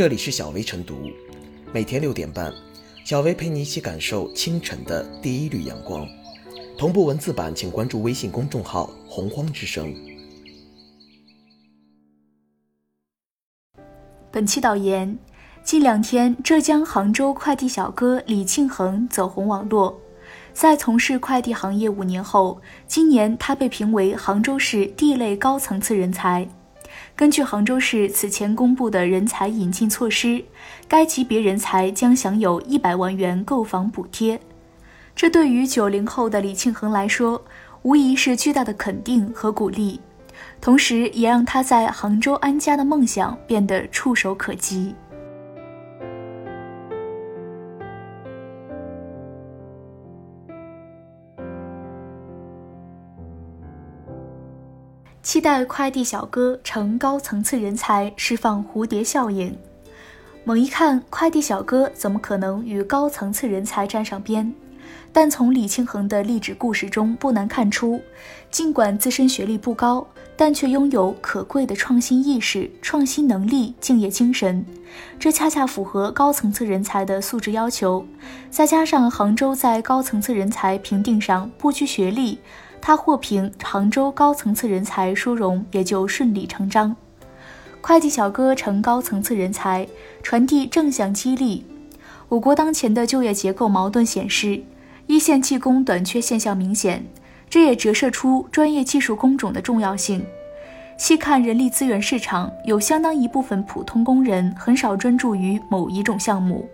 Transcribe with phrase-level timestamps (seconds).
[0.00, 1.10] 这里是小薇晨读，
[1.74, 2.50] 每天六点半，
[3.04, 6.08] 小薇陪你一起感受清晨的第一缕阳光。
[6.78, 9.94] 同步文字版，请关注微信公众号“洪荒之声”。
[14.32, 15.18] 本期导言：
[15.62, 20.00] 近两天，浙江杭州快递小哥李庆恒走红网络。
[20.54, 26.48] 在从事快递行业五年后，今年他被评为杭州市 D 类高层次人才。
[27.20, 30.42] 根据杭州市此前公布的人才引进措施，
[30.88, 34.40] 该级别人才将享有一百万元购房补贴。
[35.14, 37.44] 这对于九零后的李庆恒来说，
[37.82, 40.00] 无疑是巨大的肯定和鼓励，
[40.62, 44.94] 同时也让他在杭州安家的梦想变得触手可及。
[55.22, 59.54] 期待快递小哥成高层次人才，释放蝴蝶效应。
[60.44, 64.50] 猛一看，快递小哥怎么可能与高层次人才沾上边？
[65.12, 68.00] 但从李庆恒的励志故事中不难看出，
[68.50, 74.64] 尽管自身学历不高，但却拥有可贵的创新意识、创新能力、敬业精神，
[75.18, 78.06] 这恰恰符合高层次人才的素质要求。
[78.50, 82.38] 再加上杭州在高层次人才评定上不拘学历。
[82.80, 86.96] 他获评杭州高层次人才殊荣，也就顺理成章。
[87.80, 89.86] 快递小哥成高层次人才，
[90.22, 91.64] 传递正向激励。
[92.28, 94.62] 我国当前的就业结构矛盾显示，
[95.06, 97.04] 一线技工短缺现象明显，
[97.48, 100.24] 这也折射出专业技术工种的重要性。
[100.96, 106.68] 细看人力资源市场，有相当一部分普通工人很少专注于某一种项目，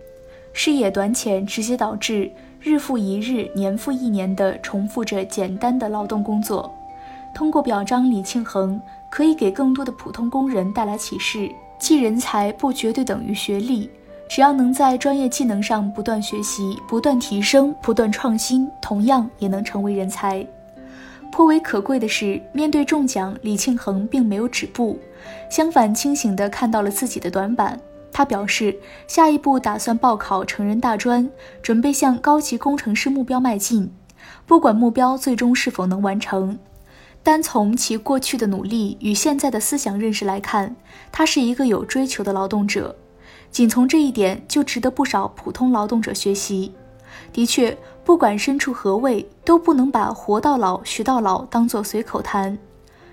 [0.51, 2.29] 视野短浅，直接导致。
[2.59, 6.73] 日复一日，年复一年地重复着简单的劳动工作。
[7.33, 13.89] 通过表彰李庆恒，可以给更多的普通工人带来启示：即人才不绝对等于学历，
[14.27, 20.45] 只要能在专业技能上不断学习、不断提升、不断创新，同样也能成为人才。
[21.31, 24.97] 颇为可贵的是，面对中奖，李庆恒并没有止步，
[25.49, 27.79] 相反，清醒地看到了自己的短板。
[28.17, 31.29] 他表示，下一步打算报考成人大专，
[31.61, 33.93] 准备向高级工程师目标迈进。
[34.47, 36.57] 不管目标最终是否能完成，
[37.21, 40.75] 单从其过去的努力与现在的思想认识来看，
[41.11, 42.95] 他是一个有追求的劳动者。
[43.51, 46.73] 仅从这一点就值得不少普通劳动者学习。
[47.31, 52.57] 的确，不管身处何位，都不能把“活到老，学到老”当作随口谈。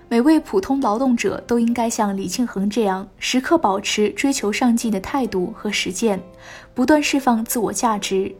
[0.07, 6.21] 每位普通劳动者都应该像李庆恒这样，时刻保持追求上进的态度和实践，
[6.75, 8.33] 不断释放自我价值。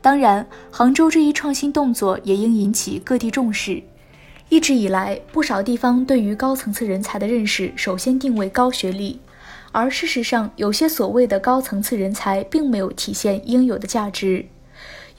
[0.00, 3.80] 当然，杭州这一创新动作也应引起各地重视。
[4.48, 9.20] 一直以来，不少地方对于高层次人才的认识，首先定位高学历，
[9.70, 14.44] 而事实上，有些所谓的高层次人才，并没有体现应有的价值。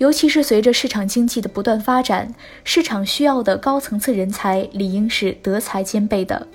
[0.03, 2.28] 尤其是随着市场经济的不断发展，
[2.66, 6.46] 市场需要的高层次人才理应是德才兼备的。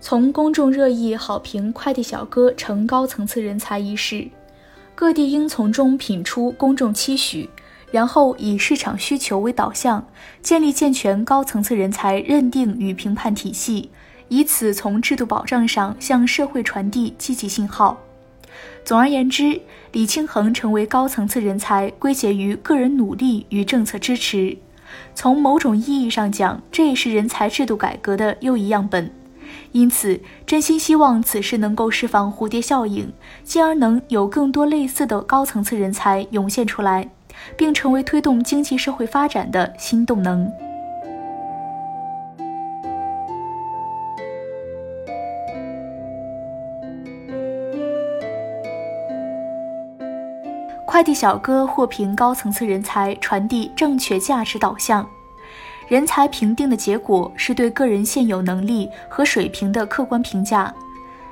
[0.00, 4.26] 从公众热议好评快递小哥成高层次人才一事，
[4.96, 7.48] 各地应从中品出公众期许，
[7.92, 10.04] 然后以市场需求为导向，
[10.42, 13.88] 建立健全高层次人才认定与评判体系，
[14.26, 17.96] 以此从制度保障上向社会传递积极信号。
[18.84, 19.60] 总而言之，
[19.92, 24.56] 李庆恒成为高层次人才，归结于个人努力与政策支持。
[25.14, 29.10] 从某种意义上讲，这也是人才制度改革的又一样本。
[29.72, 33.12] 因此，真心希望此事能够释放蝴蝶效应，
[33.44, 37.08] 进而能有更多类似的高层次人才涌现出来，
[37.56, 40.50] 并成为推动经济社会发展的新动能。
[50.96, 55.06] 快递小哥获评高层次人才，传递正确价值导向。
[55.88, 60.74] 人才评定的结果是对个人现有能力和水平的客观评价。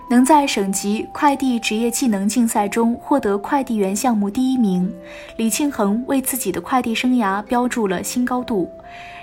[0.06, 4.94] 能在省级快递职业技能竞赛中获得快递员项目第一名，
[5.38, 8.70] 李庆恒为自己的快递生涯标注了新高度，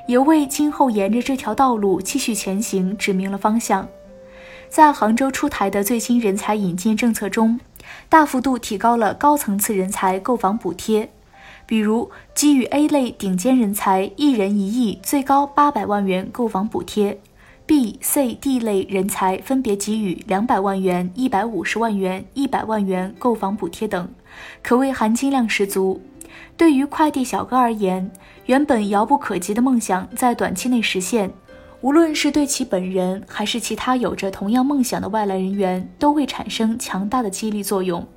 [0.07, 3.87] 也为今后沿着这条道路继续前行指明了方向。
[4.69, 7.59] 在杭州出台的最新人才引进政策中。
[8.09, 11.09] 大幅度提高了高层次人才购房补贴，
[11.65, 17.19] 比如给予 A 类顶尖人才一人一亿，最高八百万元购房补贴
[17.65, 24.09] ；B、C、D 类人才分别给予两百万元、一百五十万元、一百万元购房补贴等，
[24.61, 26.01] 可谓含金量十足。
[26.57, 28.11] 对于快递小哥而言，
[28.45, 31.31] 原本遥不可及的梦想在短期内实现，
[31.81, 38.07] 无论是对其本人，还是其他有着同样梦想的外来人员，都会产生强大的激励作用。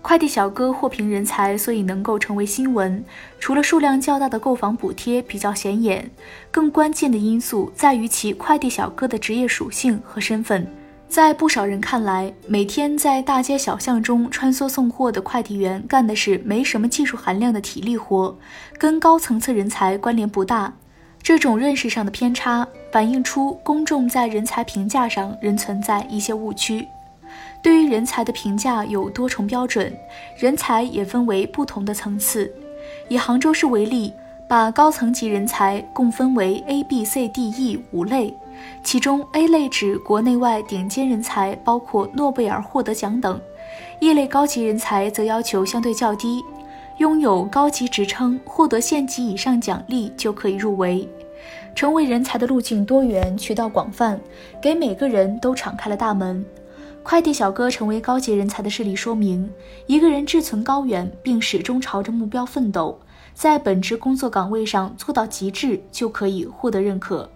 [0.00, 3.04] 快递小哥获评人才，所以能够成为新闻。
[3.38, 6.10] 除了数量较大的购房补贴比较显眼，
[6.50, 10.66] 更关键的因素在于其快递小哥的职业属性和身份。
[11.06, 18.36] 在不少人看来，每天在大街小巷中穿梭送货的快递员干的是没什么技术含量的体力活，
[18.78, 20.72] 跟高层次人才关联不大。
[21.22, 26.86] 这种认识上的偏差，反映出公众在人才评价上仍存在一些误区。
[27.60, 29.92] 对于人才的评价有多重标准，
[30.38, 32.48] 人才也分为不同的层次。
[33.08, 34.12] 以杭州市为例，
[34.48, 38.32] 把高层级人才共分为 A、B、C、D、E 五类，
[38.84, 43.40] 其中 A 类指国内外顶尖人才，包括诺贝尔获得奖等
[43.98, 46.44] ；E 类高级人才则要求相对较低，
[46.98, 51.08] 拥有高级职称、获得县级以上奖励就可以入围。
[51.74, 54.18] 成为人才的路径多元，渠道广泛，
[54.62, 56.44] 给每个人都敞开了大门。
[57.02, 59.50] 快递小哥成为高级人才的事例说明，
[59.86, 62.98] 一个人志存高远，并始终朝着目标奋斗，
[63.34, 67.28] 在本职工作岗位上做到极致，就可以获得认可。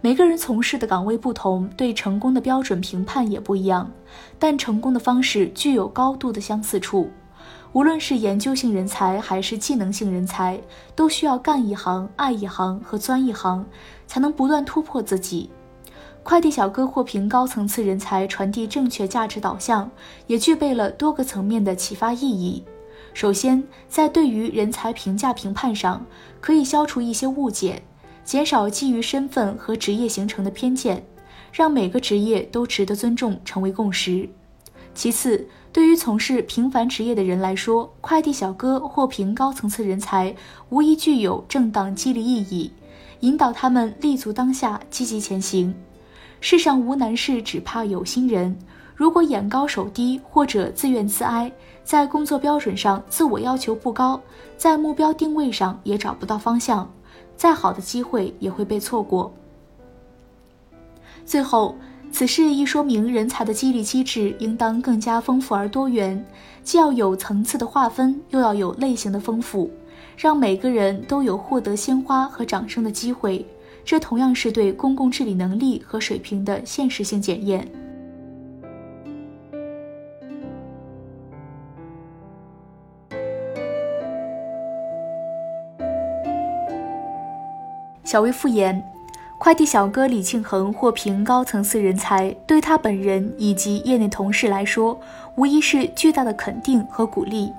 [0.00, 3.88] 每个人从事的岗位不同，对成功的标准评判也不一样，
[4.38, 7.10] 但成功的方式具有高度的相似处。
[7.72, 10.60] 无论是研究性人才还是技能性人才，
[10.96, 13.64] 都需要干一行、爱一行和钻一行，
[14.08, 15.48] 才能不断突破自己。
[16.22, 19.88] 快递小哥获评高层次人才，传递正确价值导向，
[20.26, 22.64] 也具备了多个层面的启发意义。
[23.14, 26.04] 首先，在对于人才评价评判上，
[26.40, 27.82] 可以消除一些误解，
[28.24, 31.04] 减少基于身份和职业形成的偏见，
[31.52, 34.28] 让每个职业都值得尊重，成为共识。
[34.94, 40.34] 其次，对于从事平凡职业的人来说，快递小哥获评高层次人才，
[40.68, 42.70] 无疑具有正当激励意义，
[43.20, 45.74] 引导他们立足当下，积极前行。
[46.40, 48.56] 世上无难事，只怕有心人。
[48.94, 51.50] 如果眼高手低或者自怨自哀，
[51.82, 54.20] 在工作标准上自我要求不高，
[54.58, 56.90] 在目标定位上也找不到方向，
[57.36, 59.32] 再好的机会也会被错过。
[61.24, 61.74] 最后，
[62.12, 66.22] 此事亦说明人才的激励机制应当更加丰富而多元，
[66.62, 69.70] 既要有层次的划分，又要有类型的丰富，
[70.18, 73.46] 让每个人都有获得鲜花和掌声的机会。
[73.84, 77.66] 这同样是对公共治理能力和水平的现实性检验。
[88.04, 88.82] 小微复言，
[89.40, 95.00] 快递小哥李庆恒获评高层次人才，对他本人以及业内同事来说，
[95.34, 97.50] 无疑是巨大的肯定和鼓励，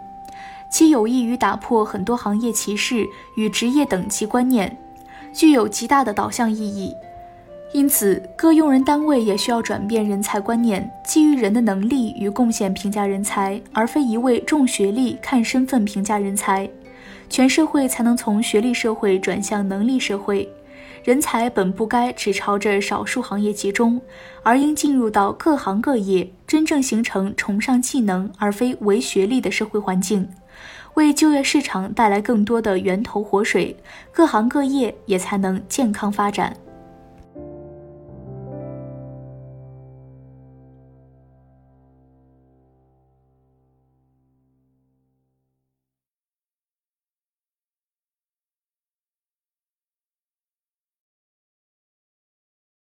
[0.69, 3.03] 其有益于打破很多行业歧视
[3.35, 4.77] 与职业等级观念。
[5.33, 6.95] 具有极大的导向意义，
[7.73, 16.69] 因此各用人单位也需要转变人才观念，基于人的能力与贡献评价人才，而非一味重学历、看身份评价人才。
[17.27, 20.47] 全社会才能从学历社会转向能力社会。
[21.03, 23.99] 人才本不该只朝着少数行业集中，
[24.43, 30.29] 而应进入到各行各业，真正形成崇尚技能而非唯学历的社会环境。
[30.93, 33.75] 为就业市场带来更多的源头活水，
[34.11, 36.55] 各行各业也才能健康发展。